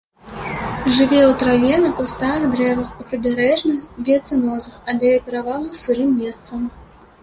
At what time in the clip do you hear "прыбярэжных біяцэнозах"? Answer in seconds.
3.13-4.83